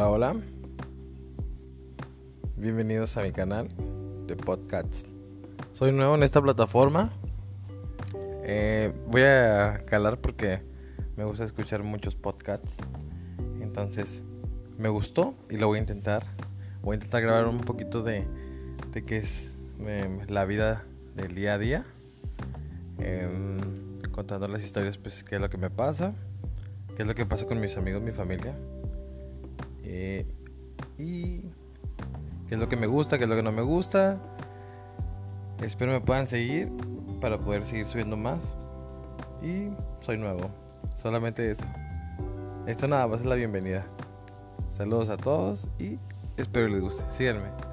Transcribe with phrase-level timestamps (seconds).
[0.00, 0.36] Hola, hola.
[2.56, 3.68] Bienvenidos a mi canal
[4.26, 5.06] de podcast.
[5.72, 7.12] Soy nuevo en esta plataforma.
[8.42, 10.62] Eh, voy a calar porque
[11.18, 12.78] me gusta escuchar muchos podcasts.
[13.60, 14.22] Entonces,
[14.78, 16.24] me gustó y lo voy a intentar.
[16.80, 18.26] Voy a intentar grabar un poquito de,
[18.92, 20.82] de qué es eh, la vida
[21.14, 21.84] del día a día.
[23.00, 26.14] Em, contando las historias, pues, qué es lo que me pasa.
[26.96, 28.56] Qué es lo que pasa con mis amigos, mi familia.
[29.92, 30.24] Eh,
[30.98, 31.40] y
[32.46, 34.20] qué es lo que me gusta, qué es lo que no me gusta.
[35.62, 36.70] Espero me puedan seguir
[37.20, 38.56] para poder seguir subiendo más.
[39.42, 39.68] Y
[39.98, 40.48] soy nuevo.
[40.94, 41.64] Solamente eso.
[42.66, 43.84] Esto nada más es la bienvenida.
[44.70, 45.98] Saludos a todos y
[46.36, 47.02] espero les guste.
[47.10, 47.69] Síganme.